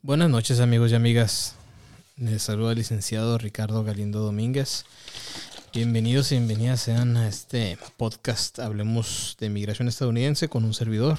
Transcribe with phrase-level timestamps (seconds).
[0.00, 1.56] Buenas noches amigos y amigas.
[2.16, 4.84] Les saluda el licenciado Ricardo Galindo Domínguez.
[5.74, 11.18] Bienvenidos y bienvenidas sean a este podcast Hablemos de Migración Estadounidense con un servidor,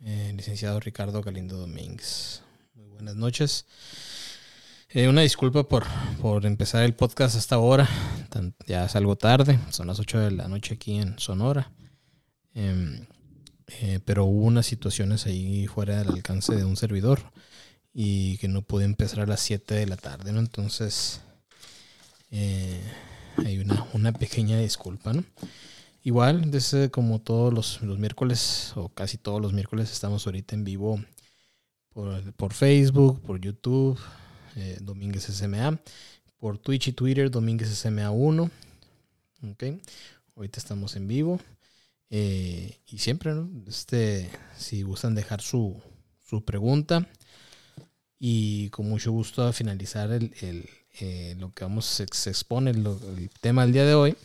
[0.00, 2.42] el eh, licenciado Ricardo Galindo Domínguez.
[2.74, 3.64] Muy buenas noches.
[4.90, 5.84] Eh, una disculpa por,
[6.20, 7.88] por empezar el podcast hasta ahora.
[8.66, 11.72] Ya es algo tarde, son las 8 de la noche aquí en Sonora.
[12.52, 13.06] Em,
[13.66, 17.20] eh, pero hubo unas situaciones ahí fuera del alcance de un servidor
[17.92, 20.40] y que no pude empezar a las 7 de la tarde, ¿no?
[20.40, 21.20] Entonces,
[22.30, 22.80] eh,
[23.38, 23.58] hay
[23.94, 25.24] una, pequeña disculpa, ¿no?
[26.02, 30.64] Igual, desde como todos los, los, miércoles, o casi todos los miércoles, estamos ahorita en
[30.64, 31.02] vivo
[31.90, 33.98] por, por Facebook, por YouTube,
[34.56, 35.78] eh, Domínguez SMA,
[36.36, 38.50] por Twitch y Twitter, Domínguez SMA 1.
[39.52, 39.64] ¿ok?
[40.36, 41.40] Ahorita estamos en vivo.
[42.16, 43.50] Eh, y siempre, ¿no?
[43.66, 45.82] Este, si gustan dejar su,
[46.24, 47.08] su pregunta,
[48.20, 50.32] y con mucho gusto a finalizar el,
[51.00, 54.16] eh, lo que vamos se, expone el, tema del día de hoy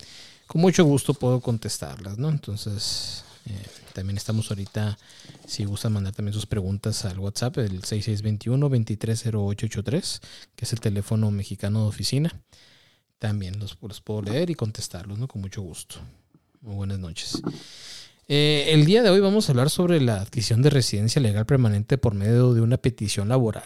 [0.48, 4.98] con mucho gusto puedo contestarlas no entonces eh, también estamos ahorita
[5.45, 10.22] si gustan mandar también sus preguntas al WhatsApp el 6621 230883
[10.56, 12.42] que es el teléfono mexicano de oficina
[13.17, 16.00] también los, los puedo leer y contestarlos no con mucho gusto
[16.62, 17.42] muy buenas noches
[18.32, 21.98] eh, el día de hoy vamos a hablar sobre la adquisición de residencia legal permanente
[21.98, 23.64] por medio de una petición laboral.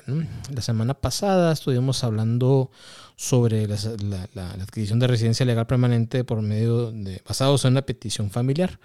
[0.55, 2.71] La semana pasada estuvimos hablando
[3.17, 8.79] sobre la, adquisición de residencia legal permanente por medio de, basados en una petición familiar,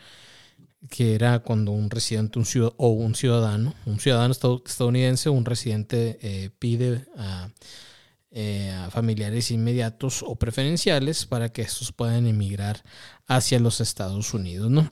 [0.91, 6.51] que era cuando un residente un o un ciudadano, un ciudadano estadounidense un residente eh,
[6.59, 7.05] pide
[8.31, 12.83] eh, familiares inmediatos o preferenciales para que estos puedan emigrar
[13.27, 14.91] hacia los Estados Unidos, ¿no?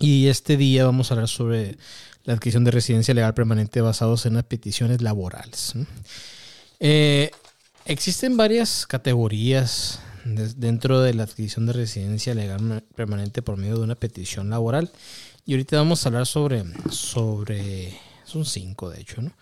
[0.00, 1.76] Y este día vamos a hablar sobre
[2.24, 5.74] la adquisición de residencia legal permanente basados en las peticiones laborales.
[6.78, 7.30] Eh,
[7.84, 13.94] existen varias categorías dentro de la adquisición de residencia legal permanente por medio de una
[13.94, 14.90] petición laboral.
[15.46, 19.32] Y ahorita vamos a hablar sobre, sobre son cinco de hecho, ¿no?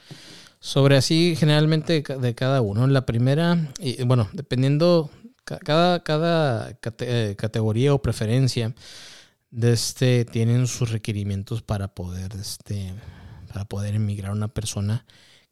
[0.67, 2.89] Sobre así generalmente de cada uno.
[2.89, 5.11] La primera, y, bueno, dependiendo,
[5.45, 8.75] cada, cada eh, categoría o preferencia
[9.57, 12.93] este, tienen sus requerimientos para poder, este,
[13.47, 15.07] para poder emigrar una persona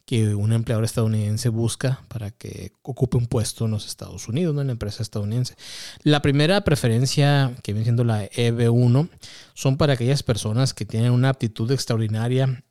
[0.05, 4.59] que un empleador estadounidense busca para que ocupe un puesto en los Estados Unidos, en
[4.59, 5.55] una empresa estadounidense.
[6.03, 9.09] La primera preferencia, que viene siendo la EB1,
[9.55, 12.64] son para aquellas personas que tienen una aptitud extraordinaria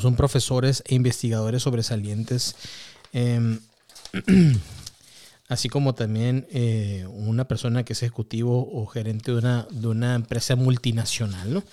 [0.00, 2.56] son profesores e investigadores sobresalientes.
[3.12, 3.58] Eh,
[5.50, 10.14] así como también eh, una persona que es ejecutivo o gerente de una, de una
[10.14, 11.52] empresa multinacional.
[11.52, 11.64] ¿no?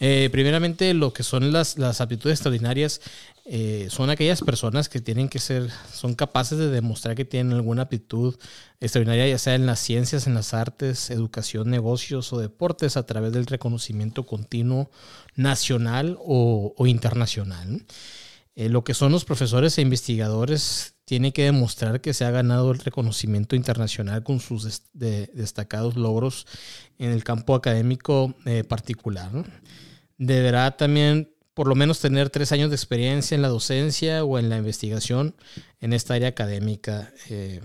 [0.00, 3.00] Eh, primeramente, lo que son las, las aptitudes extraordinarias
[3.44, 7.82] eh, son aquellas personas que tienen que ser, son capaces de demostrar que tienen alguna
[7.82, 8.36] aptitud
[8.80, 13.32] extraordinaria, ya sea en las ciencias, en las artes, educación, negocios o deportes, a través
[13.32, 14.90] del reconocimiento continuo
[15.34, 17.84] nacional o, internacional.
[18.54, 22.78] lo que son los profesores e investigadores tiene que demostrar que se ha ganado el
[22.78, 26.46] reconocimiento internacional con sus destacados logros
[26.98, 29.30] en el campo académico eh, particular.
[30.16, 34.48] Deberá también por lo menos tener tres años de experiencia en la docencia o en
[34.48, 35.34] la investigación
[35.80, 37.12] en esta área académica.
[37.28, 37.60] Eh,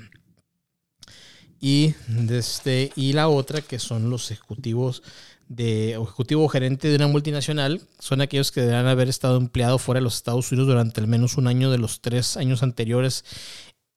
[1.59, 5.01] y, desde, y la otra que son los ejecutivos
[5.47, 9.99] de ejecutivo o gerente de una multinacional son aquellos que deberán haber estado empleados fuera
[9.99, 13.23] de los Estados Unidos durante al menos un año de los tres años anteriores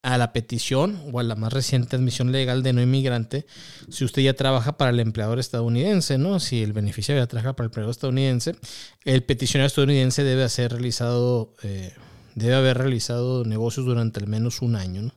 [0.03, 3.47] a la petición o a la más reciente admisión legal de no inmigrante,
[3.91, 6.41] si usted ya trabaja para el empleador estadounidense, ¿no?
[6.41, 8.57] Si el beneficiario ya trabaja para el empleador estadounidense,
[9.05, 11.93] el peticionario estadounidense debe haber realizado, eh,
[12.35, 15.13] debe haber realizado negocios durante al menos un año.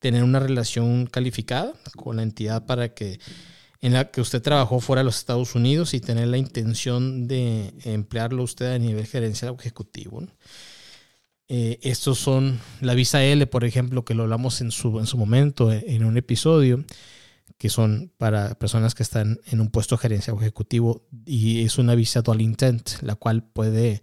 [0.00, 3.18] Tener una relación calificada con la entidad para que
[3.80, 7.74] en la que usted trabajó fuera de los Estados Unidos y tener la intención de
[7.84, 10.26] emplearlo usted a nivel gerencial o ejecutivo.
[11.48, 15.16] Eh, estos son la visa L, por ejemplo, que lo hablamos en su, en su
[15.16, 16.84] momento eh, en un episodio,
[17.58, 21.94] que son para personas que están en un puesto gerencial o ejecutivo y es una
[21.94, 24.02] visa dual intent, la cual puede,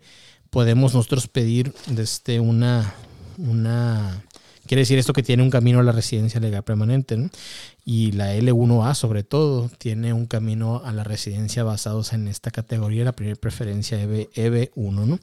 [0.49, 2.95] podemos nosotros pedir desde una,
[3.37, 4.23] una
[4.65, 7.29] Quiere decir esto que tiene un camino a la residencia legal permanente,
[7.83, 13.03] Y la L1A sobre todo tiene un camino a la residencia basados en esta categoría,
[13.03, 15.19] la primera preferencia EB, 1 ¿no?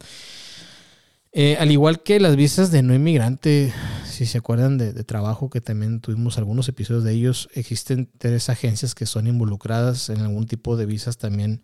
[1.32, 3.72] Eh, al igual que las visas de no inmigrante,
[4.04, 8.94] si se acuerdan de, trabajo, que también tuvimos algunos episodios de ellos, existen tres agencias
[8.94, 11.62] que son involucradas en algún tipo de visas también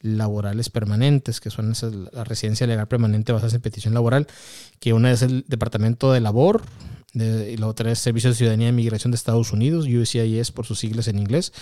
[0.00, 4.28] laborales permanentes, que son esas, la residencia legal permanente basada en petición laboral,
[4.78, 6.62] que una es el Departamento de Labor,
[7.12, 10.78] y la otra es Servicio de Ciudadanía y Migración de Estados Unidos, USCIS por sus
[10.78, 11.52] siglas en inglés,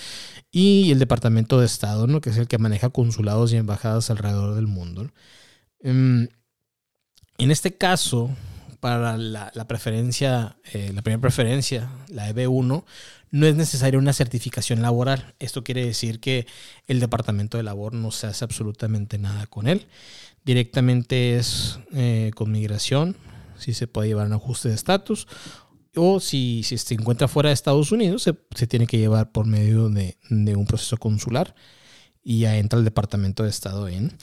[0.53, 2.21] y el Departamento de Estado, ¿no?
[2.21, 5.11] que es el que maneja consulados y embajadas alrededor del mundo.
[5.81, 6.29] Em,
[7.39, 8.31] en este caso,
[8.81, 12.85] para la, preferencia, eh, la primera preferencia, la EB1,
[13.31, 15.35] no es necesaria una certificación laboral.
[15.39, 16.47] Esto quiere decir que
[16.87, 19.87] el Departamento de Labor no se hace absolutamente nada con él.
[20.45, 23.17] Directamente es eh, con migración,
[23.59, 25.27] si se puede llevar un ajuste de estatus,
[25.95, 30.17] o si, se encuentra fuera de Estados Unidos, se, tiene que llevar por medio de,
[30.31, 31.55] un proceso consular
[32.23, 34.17] y ya entra el Departamento de Estado en.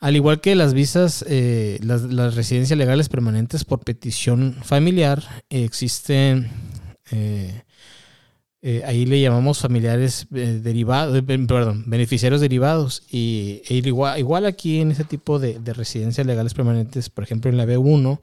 [0.00, 6.50] Al igual que las visas, eh, las, residencias legales permanentes por petición familiar, existen,
[7.10, 7.62] eh,
[8.60, 13.02] eh, ahí le llamamos familiares derivados, perdón, beneficiarios derivados.
[13.10, 17.56] Y e igual, aquí en ese tipo de, de, residencias legales permanentes, por ejemplo en
[17.56, 18.20] la B1,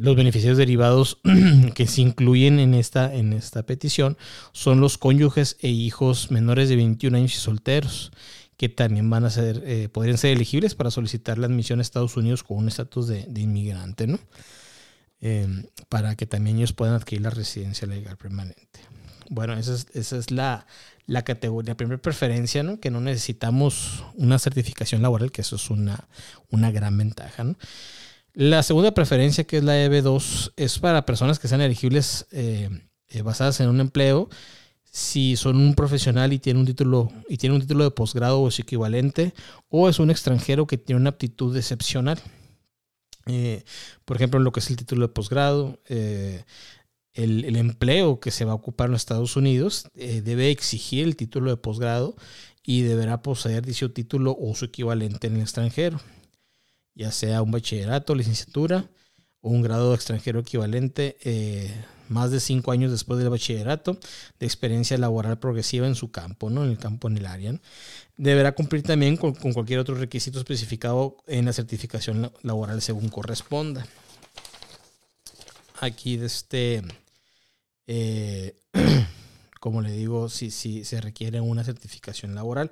[0.00, 1.18] los beneficiarios derivados
[1.74, 4.16] que se incluyen en esta, en esta petición
[4.52, 8.12] son los cónyuges e hijos menores de 21 años y solteros
[8.56, 12.16] que también van a ser, eh, podrían ser elegibles para solicitar la admisión a Estados
[12.16, 14.18] Unidos con un estatus de, inmigrante, ¿no?
[15.20, 18.80] Em, para que también ellos puedan adquirir la residencia legal permanente.
[19.28, 20.66] Bueno, esa es, esa es la,
[21.06, 22.80] la categoría, primera preferencia, ¿no?
[22.80, 26.08] Que no necesitamos una certificación laboral, que eso es una,
[26.50, 27.56] una gran ventaja, ¿no?
[28.36, 32.68] La segunda preferencia, que es la EB2, es para personas que sean elegibles eh,
[33.08, 34.28] eh, basadas en un empleo
[34.96, 38.50] si son un profesional y tiene un título y tiene un título de posgrado o
[38.50, 39.34] su equivalente
[39.68, 42.18] o es un extranjero que tiene una aptitud excepcional.
[43.26, 43.62] Eh,
[44.06, 46.44] por ejemplo lo que es el título de posgrado eh,
[47.12, 51.14] el, empleo que se va a ocupar en los Estados Unidos eh, debe exigir el
[51.14, 52.16] título de posgrado
[52.62, 56.00] y deberá poseer dicho título o su equivalente en el extranjero
[56.94, 58.88] ya sea un bachillerato licenciatura
[59.42, 61.18] o un grado extranjero equivalente
[62.08, 63.98] más de cinco años después del bachillerato
[64.38, 66.64] de experiencia laboral progresiva en su campo, ¿no?
[66.64, 67.58] en el campo, en el área.
[68.16, 73.86] Deberá cumplir también con, cualquier otro requisito especificado en la certificación laboral según corresponda.
[75.80, 76.82] Aquí, este,
[77.86, 78.54] eh,
[79.60, 82.70] como le digo, si, si se requiere una certificación laboral.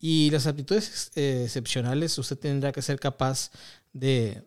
[0.00, 3.50] Y las aptitudes eh, excepcionales, usted tendrá que ser capaz
[3.94, 4.42] de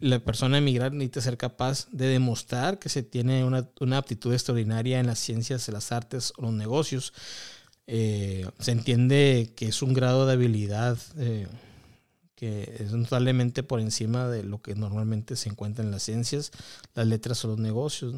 [0.00, 4.98] la persona emigrar necesita ser capaz de demostrar que se tiene una, una aptitud extraordinaria
[4.98, 7.12] en las ciencias, en las artes o los negocios.
[7.86, 11.46] Eh, se entiende que es un grado de habilidad eh,
[12.34, 16.50] que es notablemente por encima de lo que normalmente se encuentra en las ciencias,
[16.94, 18.14] las letras o los negocios.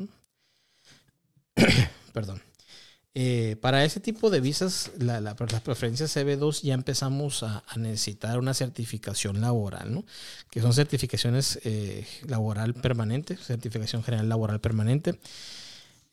[2.12, 2.40] Perdón.
[3.20, 8.38] Eh, para ese tipo de visas, la, la, las preferencias CB2 ya empezamos a, necesitar
[8.38, 10.04] una certificación laboral, ¿no?
[10.52, 15.18] que son certificaciones eh, laboral permanente, certificación general laboral permanente.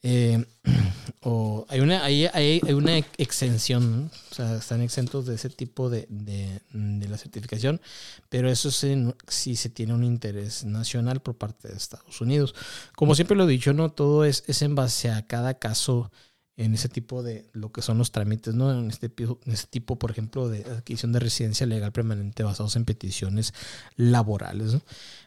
[0.02, 0.44] Eh,
[1.22, 6.08] o hay una, hay, hay, una exención, o sea, están exentos de ese tipo de,
[6.08, 7.80] de, la certificación,
[8.28, 8.96] pero eso sí,
[9.28, 12.56] si se tiene un interés nacional por parte de Estados Unidos.
[12.96, 16.10] Como siempre lo he dicho, no todo es, es en base a cada caso
[16.56, 18.72] en ese tipo de lo que son los trámites, ¿no?
[18.72, 22.86] En este, en este tipo, por ejemplo, de adquisición de residencia legal permanente basados en
[22.86, 23.52] peticiones
[23.96, 24.78] laborales.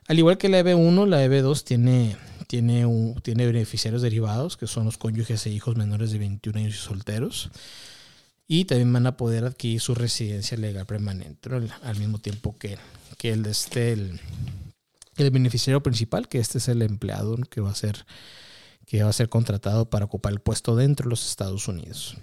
[0.07, 2.85] Al igual que la EB1, la EB2 tiene, tiene,
[3.21, 7.51] tiene beneficiarios derivados, que son los cónyuges e hijos menores de 21 años y solteros.
[8.47, 11.51] Y también van a poder adquirir su residencia legal permanente,
[11.83, 12.80] al mismo tiempo que,
[13.19, 14.19] que el este, el,
[15.18, 18.07] el beneficiario principal, que este es el empleado que va a ser
[18.89, 22.17] que va a ser contratado para ocupar el puesto dentro de los Estados Unidos.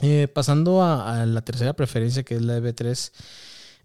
[0.00, 3.12] Eh, pasando a, la tercera preferencia, que es la EB3,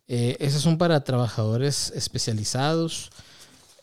[0.08, 3.12] eh, esas son para trabajadores especializados,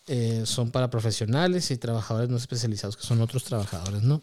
[0.09, 4.21] eh, son para profesionales y trabajadores no especializados, que son otros trabajadores, ¿no?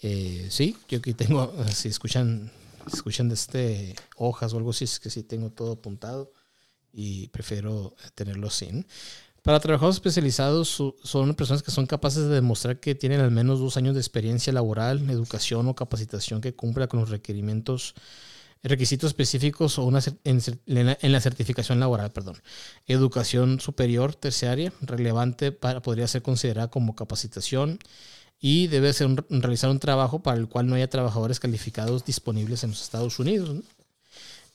[0.00, 2.52] sí, yo aquí tengo, si escuchan,
[2.92, 6.32] escuchan de este hojas o algo así, es que sí tengo todo apuntado
[6.92, 8.86] y prefiero tenerlo sin.
[9.48, 10.68] Para trabajadores especializados
[11.02, 14.52] son personas que son capaces de demostrar que tienen al menos dos años de experiencia
[14.52, 17.94] laboral, educación o capacitación que cumpla con los requerimientos,
[18.62, 22.36] requisitos específicos o una, en, la certificación laboral, perdón.
[22.86, 27.78] Educación superior, terciaria, relevante para, podría ser considerada como capacitación
[28.38, 32.70] y debe ser realizar un trabajo para el cual no haya trabajadores calificados disponibles en
[32.72, 33.62] los Estados Unidos.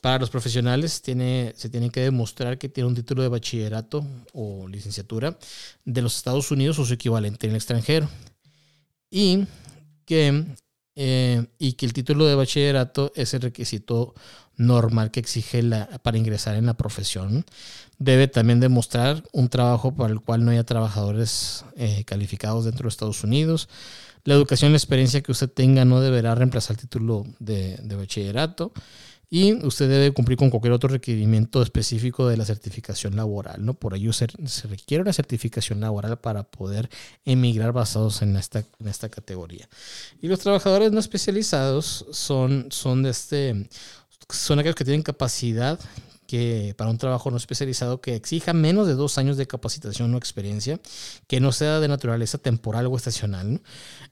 [0.04, 4.68] Para los profesionales tiene, se tiene que demostrar que tiene un título de bachillerato o
[4.68, 5.38] licenciatura
[5.86, 8.06] de los Estados Unidos o su equivalente en el extranjero.
[9.10, 9.46] Y
[10.04, 10.44] que
[10.94, 14.12] eh, y que el título de bachillerato es el requisito
[14.58, 17.46] normal que exige la, para ingresar en la profesión.
[17.98, 22.88] Debe también demostrar un trabajo para el cual no haya trabajadores eh, calificados dentro de
[22.90, 23.70] Estados Unidos.
[24.24, 27.96] La educación y la experiencia que usted tenga no deberá reemplazar el título de, de
[27.96, 28.74] bachillerato
[29.30, 33.74] y usted debe cumplir con cualquier otro requerimiento específico de la certificación laboral, ¿no?
[33.74, 34.26] Por ello se,
[34.68, 36.88] requiere una certificación laboral para poder
[37.24, 39.68] emigrar basados en esta, en esta categoría.
[40.20, 43.68] Y los trabajadores no especializados son, son, de este,
[44.28, 45.78] son aquellos que tienen capacidad
[46.34, 50.18] que para un trabajo no especializado que exija menos de dos años de capacitación o
[50.18, 50.80] experiencia,
[51.28, 53.62] que no sea de naturaleza temporal o estacional.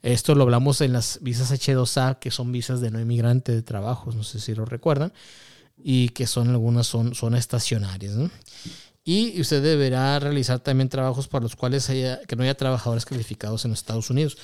[0.02, 4.14] Esto lo hablamos en las visas H2A, que son visas de no inmigrante de trabajos,
[4.14, 5.12] no sé si lo recuerdan,
[5.76, 8.14] y que son algunas son, son estacionarias.
[9.02, 13.64] Y usted deberá realizar también trabajos para los cuales haya, que no haya trabajadores calificados
[13.64, 14.38] en Estados Unidos.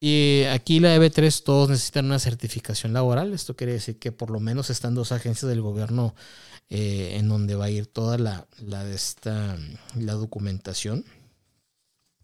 [0.00, 3.34] Y aquí la EB3 todos necesitan una certificación laboral.
[3.34, 6.14] Esto quiere decir que por lo menos están dos agencias del gobierno
[6.70, 9.58] eh, en donde va a ir toda la, la, de esta,
[9.96, 11.04] la documentación.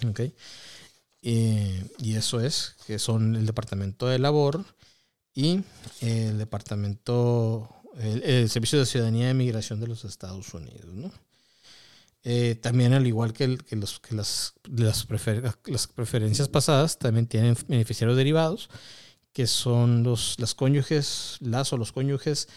[0.08, 0.34] Okay.
[1.22, 4.64] Eh, y eso es, que son el Departamento de Labor
[5.34, 5.60] y
[6.00, 7.68] el Departamento,
[7.98, 10.94] el, Servicio de Ciudadanía y Migración de los Estados Unidos.
[10.94, 11.12] ¿no?
[12.28, 15.06] Eh, también, al igual que, que, los, que las, las,
[15.64, 18.68] las, preferencias pasadas, también tienen beneficiarios derivados,
[19.32, 22.48] que son los, las cónyuges, las o los cónyuges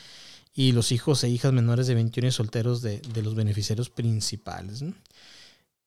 [0.56, 4.84] y los hijos e hijas menores de 21 y solteros de, de los beneficiarios principales.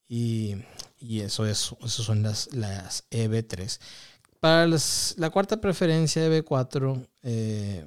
[0.07, 0.55] Y,
[0.97, 3.81] y, eso, es, eso son las, las EB3.
[4.39, 7.85] Para la cuarta preferencia EB4, eh,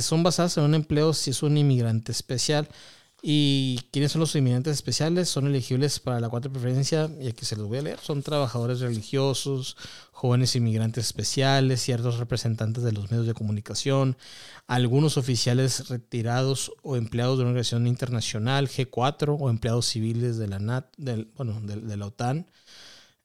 [0.00, 2.68] son basadas en un empleo si es un inmigrante especial.
[3.24, 5.28] ¿Y quiénes son los inmigrantes especiales?
[5.28, 8.00] Son elegibles para la cuarta preferencia, y aquí se los voy a leer.
[8.00, 9.76] Son trabajadores religiosos,
[10.10, 14.16] jóvenes inmigrantes especiales, ciertos representantes de los medios de comunicación,
[14.66, 20.58] algunos oficiales retirados o empleados de una organización internacional, G4, o empleados civiles de la,
[20.58, 22.48] NAT, del, bueno, de, la OTAN,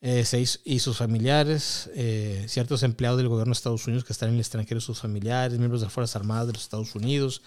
[0.01, 4.30] eh, seis, y sus familiares, eh, ciertos empleados del gobierno de Estados Unidos que están
[4.30, 7.42] en el extranjero, sus familiares, miembros de las Fuerzas Armadas de los Estados Unidos,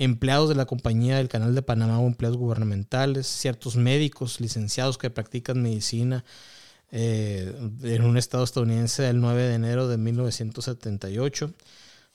[0.00, 5.10] empleados de la compañía del Canal de Panamá o empleados gubernamentales, ciertos médicos licenciados que
[5.10, 6.24] practican medicina
[6.90, 11.52] eh, en un estado estadounidense el 9 de enero de 1978,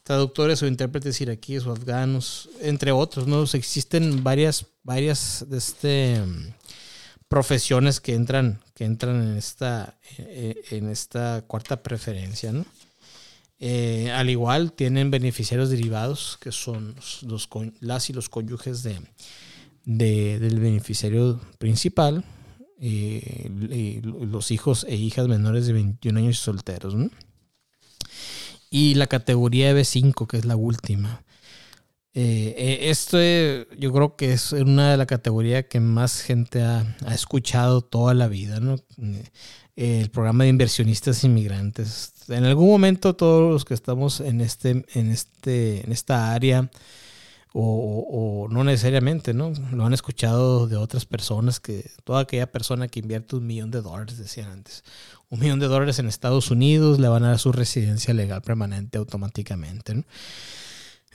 [0.02, 3.44] traductores o intérpretes iraquíes o afganos, entre otros, ¿no?
[3.44, 6.24] existen varias, varias de este,
[7.28, 12.66] profesiones que entran, que entran en esta, eh, en esta cuarta preferencia, ¿no?
[13.60, 19.00] Eh, al igual tienen beneficiarios derivados, que son los, las y los cónyuges de,
[19.86, 22.26] del beneficiario principal,
[22.80, 26.96] eh, los hijos e hijas menores de 21 años y solteros.
[28.70, 31.24] Y la categoría B5, que es la última.
[32.18, 33.18] Eh, esto
[33.78, 38.14] yo creo que es una de las categorías que más gente ha, ha escuchado toda
[38.14, 38.60] la vida.
[38.60, 38.78] ¿no?
[39.76, 42.14] El programa de inversionistas inmigrantes.
[42.30, 46.70] En algún momento todos los que estamos en, este, en, este, en esta área,
[47.58, 49.54] o, no necesariamente, ¿no?
[49.72, 53.82] Lo han escuchado de otras personas, que toda aquella persona que invierte un millón de
[53.82, 54.84] dólares, decían antes,
[55.30, 58.98] un millón de dólares en Estados Unidos, le van a dar su residencia legal permanente
[58.98, 60.04] automáticamente.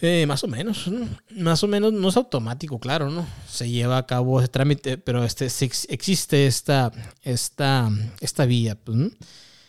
[0.03, 0.91] Eh, más o menos,
[1.37, 3.27] más o menos, no es automático, claro, ¿no?
[3.47, 6.91] Se lleva a cabo ese trámite, pero este, existe esta,
[7.23, 7.91] esta,
[8.21, 8.77] esta vía.
[8.77, 9.13] Pues,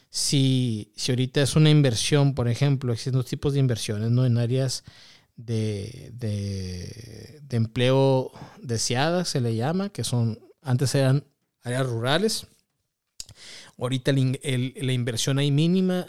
[0.09, 4.25] si, si ahorita es una inversión, por ejemplo, existen dos tipos de inversiones, ¿no?
[4.25, 4.85] En áreas
[5.35, 11.25] de, de, de empleo deseadas, se le llama, que son, antes eran
[11.63, 12.47] áreas rurales,
[13.77, 16.05] ahorita la inversión ahí mínima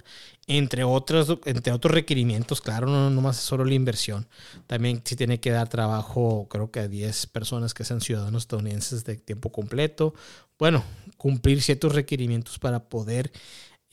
[0.47, 4.27] entre otros, entre otros requerimientos, claro, no, no más solo la inversión.
[4.67, 9.05] También sí tiene que dar trabajo, creo que a 10 personas que sean ciudadanos estadounidenses
[9.05, 10.15] de tiempo completo.
[10.59, 10.85] Bueno,
[11.17, 13.33] cumplir ciertos requerimientos para poder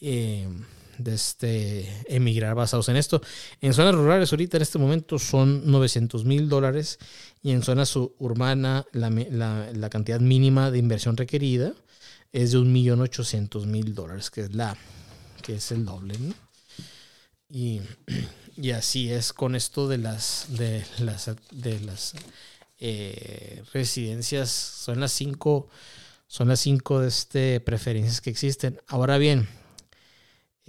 [0.02, 0.48] eh,
[1.06, 3.22] este, emigrar basados en esto.
[3.62, 7.00] En zonas rurales ahorita en este momento son 900 mil dólares
[7.44, 11.74] y en zonas urbanas la, la, la cantidad mínima de inversión requerida
[12.32, 14.78] es de 1.800.000 dólares, que es la
[15.42, 16.16] que es el doble,
[18.58, 22.14] Y, así es con esto de las de las de las
[22.80, 24.50] eh, residencias.
[24.50, 25.68] Son las cinco.
[26.28, 28.80] Son las cinco de este preferencias que existen.
[28.88, 29.48] Ahora bien,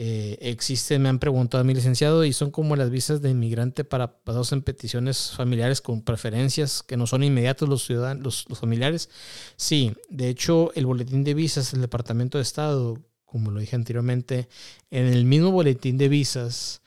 [0.03, 0.57] eh,
[0.99, 4.53] me han preguntado a mi licenciado, y son como las visas de inmigrante para pasados
[4.53, 9.11] en peticiones familiares con preferencias que no son inmediatos los ciudadanos, los, los familiares.
[9.57, 12.97] Sí, de hecho, el boletín de visas del Departamento de Estado
[13.31, 14.49] como lo dije anteriormente,
[14.91, 16.83] en el mismo boletín de visas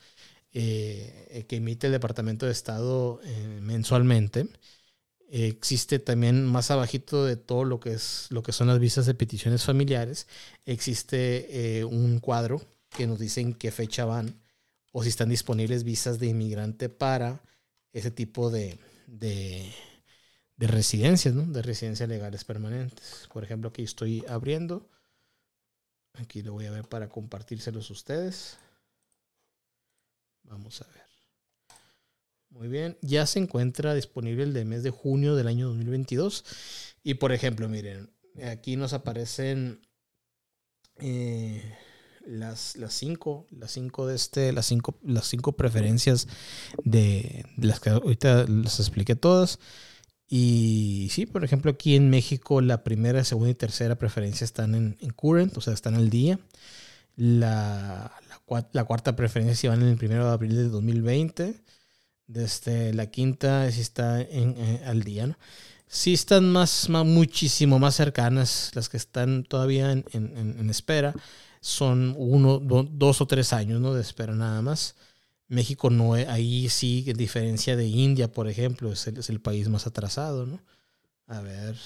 [0.52, 4.48] eh, que emite el Departamento de Estado eh, mensualmente,
[5.30, 9.14] existe también más abajito de todo lo que es lo que son las visas de
[9.14, 10.28] peticiones familiares,
[10.66, 14.40] existe eh, un cuadro que nos dice en qué fecha van
[14.92, 17.42] o si están disponibles visas de inmigrante para
[17.92, 19.72] ese tipo de, de,
[20.56, 21.50] de residencias, ¿no?
[21.52, 23.28] de residencias legales permanentes.
[23.32, 24.88] Por ejemplo, aquí estoy abriendo.
[26.14, 28.56] Aquí lo voy a ver para compartírselos ustedes.
[30.44, 31.04] Vamos a ver.
[32.50, 36.44] Muy bien, ya se encuentra disponible el de mes de junio del año 2022.
[37.02, 38.10] Y por ejemplo, miren,
[38.44, 39.80] aquí nos aparecen
[41.00, 41.76] eh,
[42.24, 46.28] las, las cinco, las cinco de este, las cinco, las cinco preferencias
[46.84, 49.58] de, las que ahorita las expliqué todas.
[50.28, 54.96] Y sí, por ejemplo, aquí en México la primera, segunda y tercera preferencia están en,
[55.00, 56.38] en current, o sea, están al día.
[57.16, 61.64] La, la, la cuarta preferencia se van en el primero de abril de 2020
[62.26, 65.38] desde la quinta sí está en, eh, al día, ¿no?
[65.86, 71.14] Sí están más, más, muchísimo más cercanas, las que están todavía en, en, espera,
[71.60, 73.94] son uno, dos o tres años, ¿no?
[73.94, 74.96] De espera nada más.
[75.48, 79.68] México no, ahí sí, en diferencia de India, por ejemplo, es el, es el país
[79.68, 80.60] más atrasado, ¿no?
[81.26, 81.76] A ver,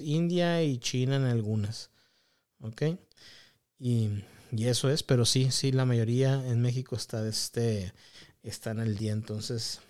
[0.00, 1.90] India y China en algunas,
[2.60, 2.82] ¿ok?
[3.78, 4.10] Y,
[4.52, 7.92] y eso es, pero sí, sí, la mayoría en México está este
[8.42, 9.12] están al día.
[9.12, 9.80] Entonces,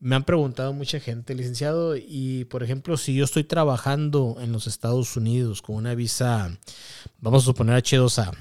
[0.00, 4.66] me han preguntado mucha gente, licenciado, y por ejemplo, si yo estoy trabajando en los
[4.66, 6.56] Estados Unidos con una visa,
[7.20, 8.32] vamos a suponer H2A,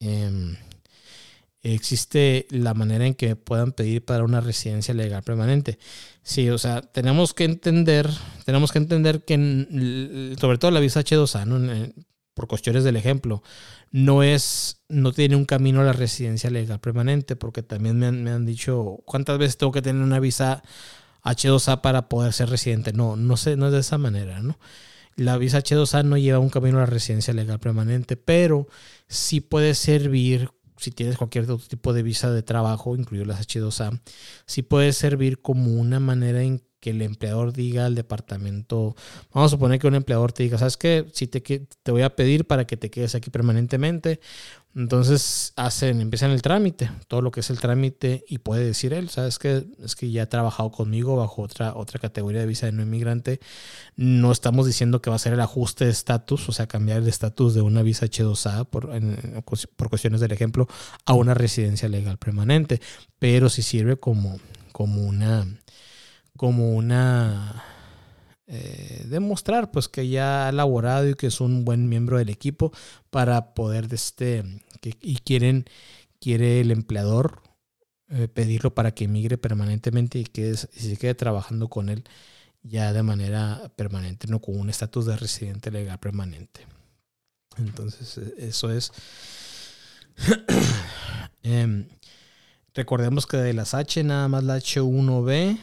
[0.00, 0.56] em,
[1.62, 5.78] existe la manera en que puedan pedir para una residencia legal permanente.
[6.22, 8.08] Sí, o sea, tenemos que entender,
[8.44, 11.92] tenemos que entender que sobre todo la visa H2A, ¿no?
[12.34, 13.42] por cuestiones del ejemplo,
[13.90, 18.22] no es, no tiene un camino a la residencia legal permanente, porque también me han,
[18.22, 20.62] me han dicho, ¿cuántas veces tengo que tener una visa
[21.22, 22.92] H2A para poder ser residente?
[22.92, 24.58] No, no sé, no es de esa manera, ¿no?
[25.16, 28.68] La visa H2A no lleva un camino a la residencia legal permanente, pero
[29.06, 34.00] sí puede servir si tienes cualquier otro tipo de visa de trabajo, incluido las H2A,
[34.46, 38.96] sí puede servir como una manera en que el empleador diga al departamento,
[39.34, 41.06] vamos a suponer que un empleador te diga, ¿sabes qué?
[41.12, 44.20] Si te, te voy a pedir para que te quedes aquí permanentemente,
[44.74, 49.08] entonces hacen, empiezan el trámite, todo lo que es el trámite y puede decir él,
[49.08, 49.66] ¿sabes qué?
[49.82, 53.40] Es que ya ha trabajado conmigo bajo otra, otra categoría de visa de no inmigrante,
[53.96, 57.08] no estamos diciendo que va a ser el ajuste de estatus, o sea, cambiar el
[57.08, 58.90] estatus de una visa H2A por,
[59.76, 60.68] por cuestiones del ejemplo
[61.04, 62.80] a una residencia legal permanente,
[63.18, 64.38] pero sí sirve como,
[64.72, 65.46] como una
[66.36, 67.62] como una
[68.52, 72.72] eh, demostrar pues que ya ha laborado y que es un buen miembro del equipo
[73.10, 74.44] para poder de este
[74.82, 75.66] y quieren
[76.18, 77.42] quiere el empleador
[78.08, 82.02] eh, pedirlo para que emigre permanentemente y que se quede trabajando con él
[82.64, 86.66] ya de manera permanente, no con un estatus de residente legal permanente.
[87.56, 88.92] Entonces, e, eso es.
[91.42, 91.88] Em,
[92.74, 95.58] recordemos que de las H, nada más la H1B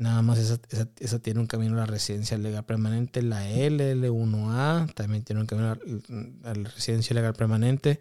[0.00, 0.58] Nada más esa,
[0.98, 3.20] esa, tiene un camino a la residencia legal permanente.
[3.20, 7.98] La LL1A también tiene un camino a la residencia legal permanente.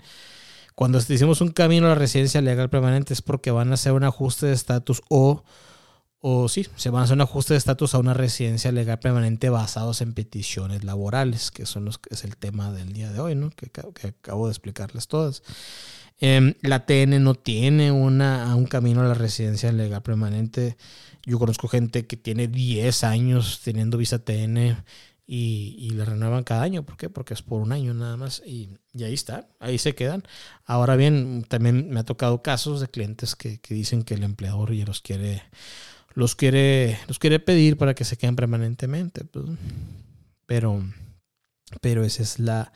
[0.75, 4.05] Cuando decimos un camino a la residencia legal permanente es porque van a hacer un
[4.05, 5.43] ajuste de estatus o,
[6.21, 9.49] o sí, se van a hacer un ajuste de estatus a una residencia legal permanente
[9.49, 13.35] basados en peticiones laborales, que son los que es el tema del día de hoy,
[13.35, 13.49] ¿no?
[13.49, 15.43] Que, que acabo de explicarles todas.
[16.21, 20.77] Em, la TN no tiene una, un camino a la residencia legal permanente.
[21.25, 24.77] Yo conozco gente que tiene 10 años teniendo visa TN
[25.31, 26.83] y, la renuevan cada año.
[26.83, 27.09] ¿Por qué?
[27.09, 28.41] Porque es por un año nada más.
[28.45, 30.23] Y, y, ahí está, ahí se quedan.
[30.65, 34.85] Ahora bien, también me ha tocado casos de clientes que, dicen que el empleador ya
[34.85, 35.43] los quiere,
[36.15, 39.23] los quiere, los quiere pedir para que se queden permanentemente.
[39.23, 39.45] Pues.
[40.47, 40.83] pero,
[41.81, 42.73] pero esa es la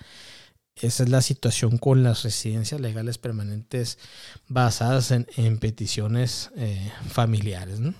[0.75, 3.99] esa es la situación con las residencias legales permanentes
[4.47, 7.79] basadas en, peticiones eh, familiares.
[7.79, 7.93] ¿no?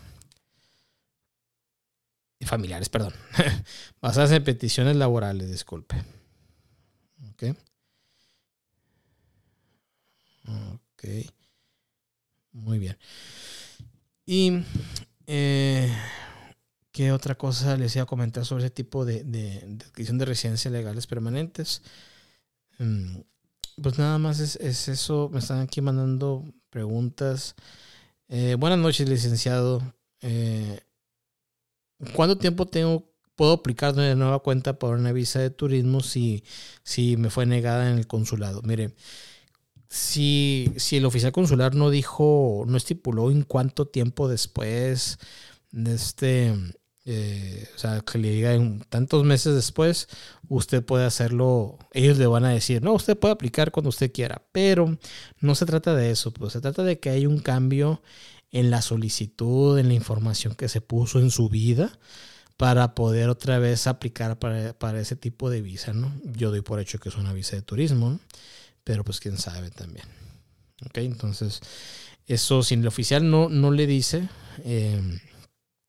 [2.46, 3.14] Familiares, perdón.
[4.02, 5.96] basadas en peticiones laborales, disculpe.
[7.32, 7.56] Ok.
[10.48, 11.04] Ok.
[12.52, 12.98] Muy bien.
[14.26, 14.64] Y
[15.28, 15.92] eh,
[16.92, 20.72] qué otra cosa les iba a comentar sobre ese tipo de, de, adquisición de residencias
[20.72, 21.82] legales permanentes.
[22.80, 23.18] Mm,
[23.82, 25.30] pues nada más es, eso.
[25.34, 27.56] Me están aquí mandando preguntas.
[28.30, 29.82] Eh, buenas noches, licenciado.
[30.22, 30.80] Eh,
[32.14, 36.44] ¿Cuánto tiempo tengo puedo aplicar de nueva cuenta para una visa de turismo si,
[36.84, 38.62] si me fue negada en el consulado.
[38.64, 38.94] Mire,
[39.90, 45.20] si, si el oficial consular no dijo, no estipuló en cuánto tiempo después
[45.72, 46.56] de este,
[47.06, 50.08] eh, o sea, que le digan tantos meses después,
[50.48, 54.44] usted puede hacerlo, ellos le van a decir, no, usted puede aplicar cuando usted quiera,
[54.52, 54.98] pero
[55.40, 58.02] no se trata de eso, pues se trata de que hay un cambio
[58.54, 61.92] en la solicitud, en la información que se puso en su vida
[62.56, 66.14] para poder otra vez aplicar para, ese tipo de visa, ¿no?
[66.24, 68.20] Yo doy por hecho que es una visa de turismo,
[68.86, 70.06] pero pues quién sabe también.
[70.86, 71.60] Ok, entonces,
[72.28, 74.30] eso si el oficial no, no le dice,
[74.64, 75.20] eh,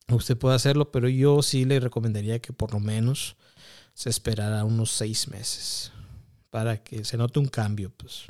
[0.08, 3.36] Usted puede hacerlo, pero yo sí le recomendaría que por lo menos
[3.94, 5.92] se esperara unos seis meses
[6.50, 8.24] para que se note un cambio, pues.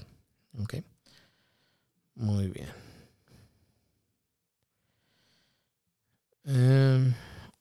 [0.60, 0.76] Ok.
[2.14, 2.68] Muy bien.
[6.44, 7.14] Em,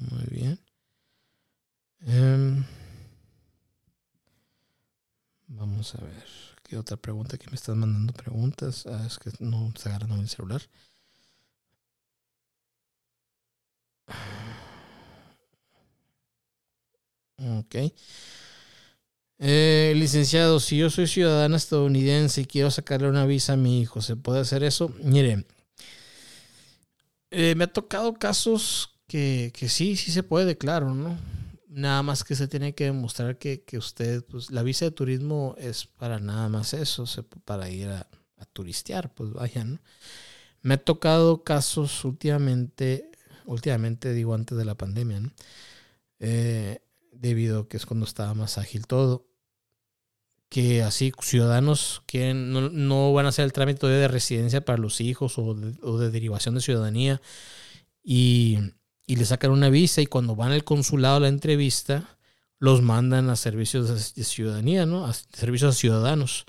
[0.00, 0.58] Muy bien.
[2.06, 2.64] Em,
[5.46, 6.26] vamos a ver.
[6.64, 8.84] ¿Qué otra pregunta que me están mandando preguntas?
[8.86, 10.62] Ah, es que no se agarran el celular.
[17.38, 17.74] Ok.
[19.38, 24.00] Eh, licenciado, si yo soy ciudadana estadounidense y quiero sacarle una visa a mi hijo,
[24.00, 24.90] ¿se puede hacer eso?
[25.02, 25.44] Mire,
[27.30, 31.18] eh, me ha tocado casos que, sí, sí se puede, claro, ¿no?
[31.68, 35.86] Nada más que se tiene que demostrar que, usted, pues la visa de turismo es
[35.86, 37.04] para nada más eso,
[37.44, 38.08] para ir a,
[38.52, 39.78] turistear, pues vaya, ¿no?
[40.62, 43.10] Me ha tocado casos últimamente,
[43.46, 45.32] últimamente digo antes de la pandemia, ¿no?
[46.18, 46.80] Eh,
[47.12, 49.28] debido a que es cuando estaba más ágil todo.
[50.48, 55.38] Que así ciudadanos que no, van a hacer el trámite de residencia para los hijos
[55.38, 57.22] o de, derivación de ciudadanía
[58.02, 58.58] y,
[59.16, 62.16] le sacan una visa y cuando van al consulado a la entrevista
[62.58, 65.06] los mandan a servicios de ciudadanía, ¿no?
[65.06, 66.44] A servicios a ciudadanos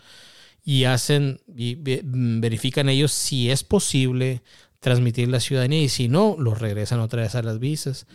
[0.63, 4.41] y hacen y verifican ellos si es posible
[4.79, 8.05] transmitir la ciudadanía y si no, los regresan otra vez a las visas.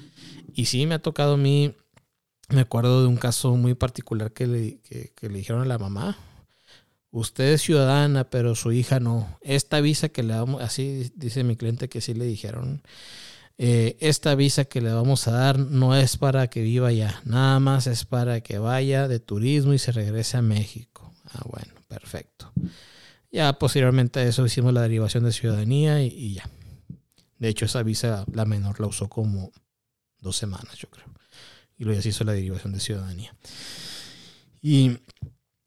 [0.54, 1.74] Y sí me ha tocado a mí
[2.50, 4.78] me acuerdo de un caso muy particular que le,
[5.20, 6.16] le dijeron a la mamá,
[7.10, 9.38] usted es ciudadana, pero su hija no.
[9.42, 12.82] Esta visa que le damos, así dice mi cliente que sí le dijeron,
[13.58, 17.60] eh, esta visa que le vamos a dar no es para que viva allá, nada
[17.60, 21.12] más es para que vaya de turismo y se regrese a México.
[21.32, 22.52] Ah, bueno, perfecto.
[23.30, 26.48] Ya posteriormente a eso hicimos la derivación de ciudadanía y, ya.
[27.38, 29.52] De hecho, esa visa la menor la usó como
[30.20, 31.08] dos semanas, yo creo
[31.78, 33.34] y luego ya se hizo la derivación de ciudadanía.
[34.60, 34.98] Y,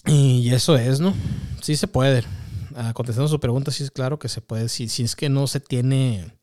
[0.05, 1.15] y eso es, ¿no?
[1.61, 2.23] Sí se puede.
[2.75, 4.67] Ah, contestando su pregunta, sí es claro que se puede.
[4.67, 6.33] Si, si es que no se tiene,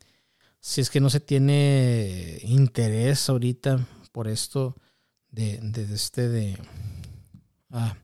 [0.61, 4.77] si es que no se tiene interés ahorita por esto
[5.31, 6.59] de, de, este de,
[7.71, 7.97] ah,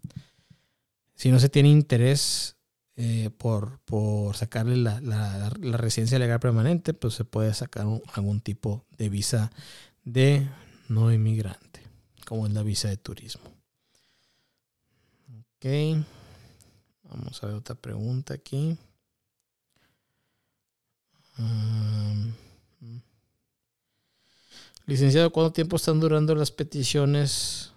[1.14, 2.56] si no se tiene interés
[2.96, 8.84] eh, por, por sacarle la, la, residencia legal permanente, pues se puede sacar algún tipo
[8.96, 9.50] de visa
[10.04, 10.48] de
[10.88, 11.80] no inmigrante,
[12.26, 13.50] como es la visa de turismo.
[15.28, 16.04] Ok.
[17.04, 18.78] Vamos a ver otra pregunta aquí.
[24.86, 27.72] Licenciado, ¿cuánto tiempo están durando las peticiones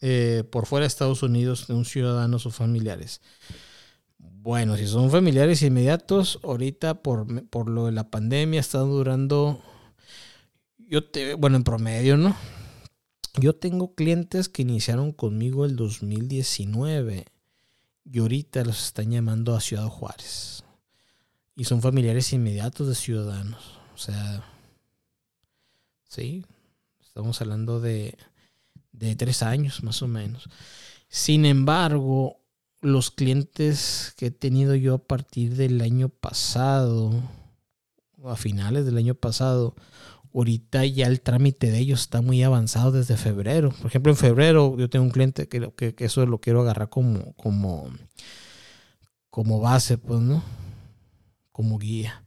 [0.00, 3.20] eh, por fuera de Estados Unidos de un ciudadano o familiares?
[4.18, 9.62] Bueno, si son familiares inmediatos, ahorita por, por lo de la pandemia están durando
[10.90, 12.34] yo te, bueno, en promedio, ¿no?
[13.38, 17.26] Yo tengo clientes que iniciaron conmigo el 2019
[18.04, 20.64] y ahorita los están llamando a Ciudad Juárez.
[21.54, 23.78] Y son familiares inmediatos de ciudadanos.
[23.94, 24.44] O sea,
[26.08, 26.44] sí,
[27.00, 28.18] estamos hablando de,
[28.92, 30.48] de tres años más o menos.
[31.08, 32.40] Sin embargo,
[32.80, 37.12] los clientes que he tenido yo a partir del año pasado,
[38.24, 39.74] a finales del año pasado,
[40.34, 43.70] ahorita ya el trámite de ellos está muy avanzado desde febrero.
[43.70, 46.88] Por ejemplo, en febrero yo tengo un cliente que, que, que eso lo quiero agarrar
[46.88, 47.90] como, como,
[49.30, 50.42] como base, pues, ¿no?
[51.52, 52.24] Como guía.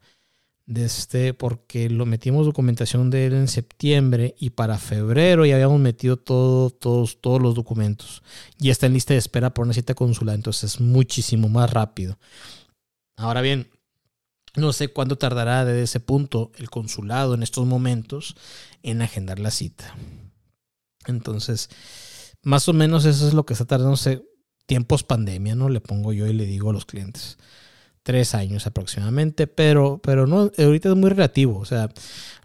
[0.72, 5.82] De este, porque lo metimos documentación de él en septiembre y para febrero ya habíamos
[5.82, 8.24] metido todo, todos, todos los documentos.
[8.58, 12.18] Y está en lista de espera por una cita consular, entonces es muchísimo más rápido.
[13.18, 13.70] Ahora bien,
[14.56, 18.36] no sé cuándo tardará desde ese punto el consulado en estos momentos
[18.82, 19.94] en agendar la cita.
[21.06, 21.70] Entonces,
[22.44, 24.00] más o menos eso es lo que está tardando
[24.66, 25.68] tiempos pandemia, ¿no?
[25.68, 27.38] Le pongo yo y le digo a los clientes
[28.04, 31.90] tres años aproximadamente, pero, pero no, ahorita es muy relativo, o sea,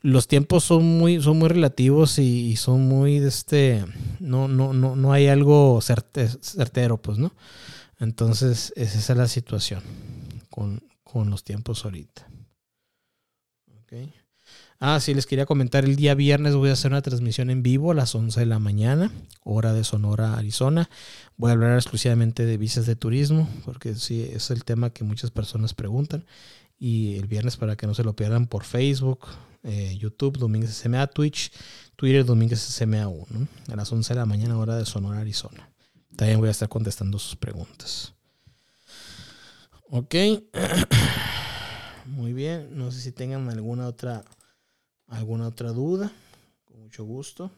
[0.02, 3.84] los tiempos son muy, son muy relativos y, son muy, este,
[4.20, 7.32] no, no, no, no hay algo certero, pues, ¿no?
[7.98, 9.82] Entonces, esa es la situación
[10.50, 12.28] con, con los tiempos ahorita.
[13.82, 14.12] Okay.
[14.78, 17.92] Ah, sí, les quería comentar, el día viernes voy a hacer una transmisión en vivo
[17.92, 19.10] a las 11 de la mañana,
[19.42, 20.90] hora de Sonora, Arizona.
[21.38, 25.30] Voy a hablar exclusivamente de visas de turismo, porque sí, es el tema que muchas
[25.30, 26.26] personas preguntan.
[26.78, 29.20] Y el viernes, para que no se lo pierdan, por Facebook,
[29.62, 31.52] eh, YouTube, Domínguez SMA, Twitch,
[31.96, 33.26] Twitter, Domínguez SMA 1,
[33.72, 35.70] a las 11 de la mañana, hora de Sonora, Arizona.
[36.16, 38.12] También voy a estar contestando sus preguntas.
[39.88, 40.14] Ok.
[42.04, 42.76] Muy bien.
[42.76, 44.22] No sé si tengan alguna otra
[45.08, 46.12] alguna otra duda,
[46.64, 47.50] con mucho gusto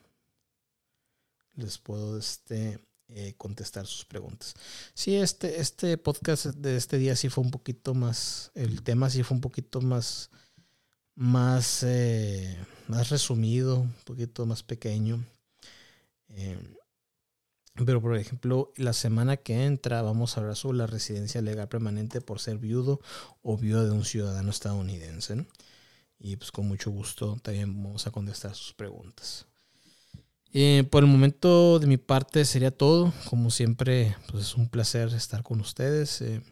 [1.59, 4.55] les puedo este, eh, contestar sus preguntas.
[4.95, 9.23] Sí, este, este podcast de este día sí fue un poquito más, el tema sí
[9.23, 10.31] fue un poquito más,
[11.15, 12.57] más, eh,
[12.87, 15.25] más resumido, un poquito más pequeño.
[16.31, 16.59] Eh,
[17.85, 22.21] pero, por ejemplo, la semana que entra vamos a hablar sobre la residencia legal permanente
[22.21, 23.01] por ser viudo
[23.43, 25.37] o viuda de un ciudadano estadounidense.
[25.37, 25.47] ¿no?
[26.19, 29.47] Y pues con mucho gusto también vamos a contestar sus preguntas.
[30.53, 33.13] Eh, por el momento de mi parte sería todo.
[33.29, 36.21] Como siempre, pues es un placer estar con ustedes.
[36.23, 36.43] Eh,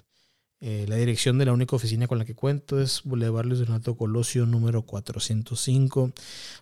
[0.60, 3.94] eh, la dirección de la única oficina con la que cuento es Boulevard Luis Donato
[3.94, 6.12] Colosio número 405,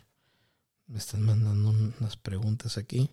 [0.86, 3.10] Me están mandando unas preguntas aquí.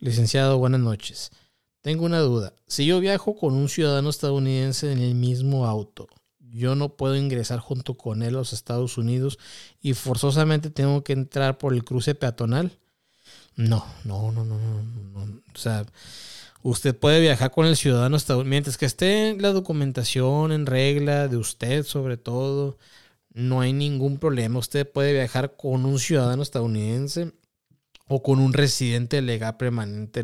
[0.00, 1.30] Licenciado, buenas noches.
[1.82, 2.54] Tengo una duda.
[2.66, 7.58] Si yo viajo con un ciudadano estadounidense en el mismo auto, yo no puedo ingresar
[7.58, 9.38] junto con él a los Estados Unidos
[9.80, 12.78] y forzosamente tengo que entrar por el cruce peatonal.
[13.56, 15.40] No, no, no, no, no, no.
[15.54, 15.86] O sea,
[16.62, 18.50] usted puede viajar con el ciudadano estadounidense.
[18.50, 22.78] Mientras que esté la documentación en regla de usted, sobre todo,
[23.32, 24.58] no hay ningún problema.
[24.58, 27.32] Usted puede viajar con un ciudadano estadounidense
[28.08, 30.22] o con un residente legal permanente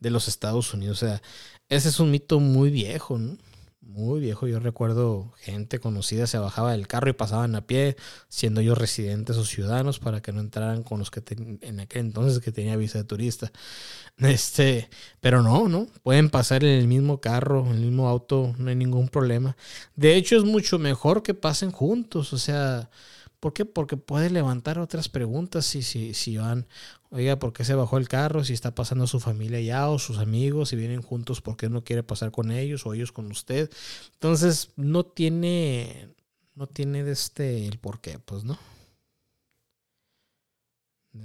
[0.00, 1.02] de los Estados Unidos.
[1.02, 1.22] O sea,
[1.68, 3.36] ese es un mito muy viejo, ¿no?
[3.82, 4.46] Muy viejo.
[4.46, 7.96] Yo recuerdo gente conocida se bajaba del carro y pasaban a pie,
[8.28, 11.22] siendo yo residentes o ciudadanos, para que no entraran con los que
[11.60, 13.52] en aquel entonces que tenía visa de turista.
[14.18, 14.90] Este,
[15.20, 18.76] pero no, no, pueden pasar en el mismo carro, en el mismo auto, no hay
[18.76, 19.56] ningún problema.
[19.96, 22.90] De hecho, es mucho mejor que pasen juntos, o sea,
[23.42, 23.64] ¿Por qué?
[23.64, 26.68] Porque puede levantar otras preguntas si, si, si van,
[27.10, 28.44] oiga, ¿por qué se bajó el carro?
[28.44, 31.82] Si está pasando su familia ya o sus amigos, si vienen juntos, ¿por qué no
[31.82, 33.68] quiere pasar con ellos o ellos con usted?
[34.12, 36.08] Entonces, no tiene,
[36.54, 38.56] no tiene este el por qué, pues, ¿no?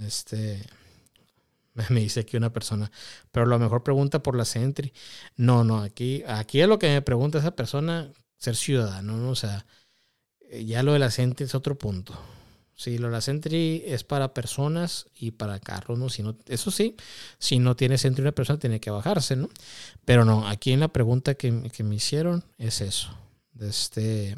[0.00, 0.66] Este,
[1.90, 2.90] me dice aquí una persona,
[3.30, 4.92] pero lo mejor pregunta por la Sentry.
[5.36, 9.30] No, no, aquí, aquí es lo que me pregunta esa persona, ser ciudadano, ¿no?
[9.30, 9.64] O sea,
[10.64, 12.18] ya lo de la Sentry es otro punto.
[12.74, 16.08] Sí, lo de la Sentry es para personas y para carros, ¿no?
[16.08, 16.96] Si no eso sí,
[17.38, 19.48] si no tiene Sentry una persona tiene que bajarse, ¿no?
[20.04, 23.10] Pero no, aquí en la pregunta que, que me hicieron es eso.
[23.60, 24.36] Este,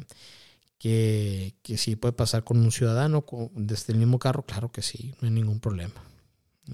[0.79, 5.13] que, que si puede pasar con un ciudadano desde el mismo carro, claro que sí,
[5.21, 6.01] no hay ningún problema.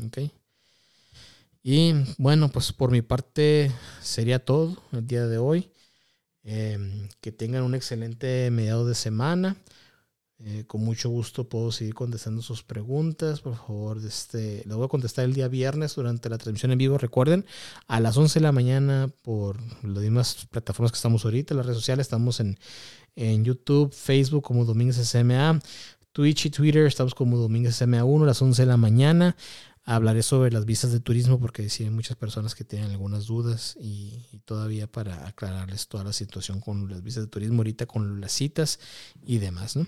[0.06, 0.20] ¿Ok?
[1.70, 3.70] Y bueno, pues por mi parte
[4.02, 5.70] sería todo el día de hoy.
[6.50, 9.58] Em, que tengan un excelente mediado de semana.
[10.40, 13.42] Eh, con mucho gusto puedo seguir contestando sus preguntas.
[13.42, 16.98] Por favor, este, lo voy a contestar el día viernes durante la transmisión en vivo.
[16.98, 17.46] Recuerden,
[17.88, 21.80] a las 11 de la mañana por las mismas plataformas que estamos ahorita, las redes
[21.80, 22.58] sociales, estamos en,
[23.18, 25.60] en YouTube, Facebook como Domínguez SMA,
[26.14, 29.36] Twitch y Twitter, estamos como Domínguez SMA 1 a las 11 de la mañana.
[29.90, 34.42] Hablaré sobre las visas de turismo porque hay muchas personas que tienen algunas dudas y,
[34.44, 38.82] todavía para aclararles toda la situación con las visas de turismo ahorita con las citas
[39.26, 39.78] y demás.
[39.78, 39.88] ¿no?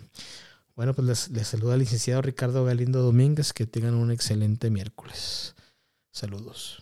[0.73, 3.51] Bueno, pues les, les saluda al licenciado Ricardo Galindo Domínguez.
[3.51, 5.53] Que tengan un excelente miércoles.
[6.11, 6.81] Saludos.